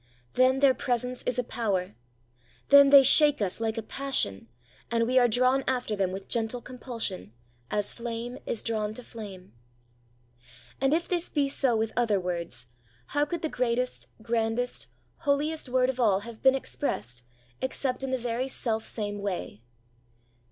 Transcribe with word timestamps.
Then 0.33 0.61
their 0.61 0.73
presence 0.73 1.21
is 1.27 1.37
a 1.37 1.43
power, 1.43 1.93
then 2.69 2.89
they 2.89 3.03
shake 3.03 3.39
us 3.39 3.59
like 3.59 3.77
a 3.77 3.83
passion, 3.83 4.47
and 4.89 5.05
we 5.05 5.19
are 5.19 5.27
drawn 5.27 5.63
after 5.67 5.95
them 5.95 6.11
with 6.11 6.27
gentle 6.27 6.59
compulsion, 6.59 7.33
as 7.69 7.93
flame 7.93 8.39
is 8.47 8.63
drawn 8.63 8.95
to 8.95 9.03
flame.' 9.03 9.53
And 10.81 10.91
if 10.91 11.07
this 11.07 11.29
be 11.29 11.47
so 11.49 11.77
with 11.77 11.93
other 11.95 12.19
words, 12.19 12.65
how 13.09 13.25
could 13.25 13.43
the 13.43 13.47
greatest, 13.47 14.07
grandest, 14.23 14.87
holiest 15.17 15.69
word 15.69 15.91
of 15.91 15.99
all 15.99 16.21
have 16.21 16.41
been 16.41 16.55
expressed 16.55 17.21
except 17.61 18.01
in 18.01 18.09
the 18.09 18.17
very 18.17 18.47
selfsame 18.47 19.19
way? 19.19 19.61